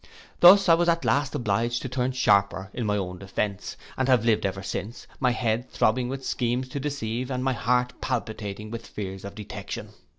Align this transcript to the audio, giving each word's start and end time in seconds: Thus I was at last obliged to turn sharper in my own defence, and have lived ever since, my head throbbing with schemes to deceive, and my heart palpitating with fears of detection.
Thus 0.39 0.67
I 0.67 0.73
was 0.73 0.89
at 0.89 1.05
last 1.05 1.35
obliged 1.35 1.83
to 1.83 1.87
turn 1.87 2.11
sharper 2.11 2.71
in 2.73 2.87
my 2.87 2.97
own 2.97 3.19
defence, 3.19 3.77
and 3.95 4.07
have 4.07 4.25
lived 4.25 4.47
ever 4.47 4.63
since, 4.63 5.05
my 5.19 5.29
head 5.29 5.69
throbbing 5.69 6.09
with 6.09 6.25
schemes 6.25 6.69
to 6.69 6.79
deceive, 6.79 7.29
and 7.29 7.43
my 7.43 7.53
heart 7.53 7.93
palpitating 8.01 8.71
with 8.71 8.87
fears 8.87 9.23
of 9.23 9.35
detection. 9.35 9.89